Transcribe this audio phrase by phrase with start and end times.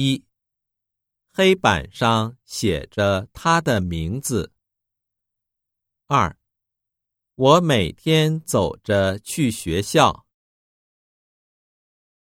[0.00, 0.24] 一。
[1.26, 4.52] 黑板上写着他的名字。
[6.06, 6.38] 二。
[7.34, 10.27] 我每天走着去学校。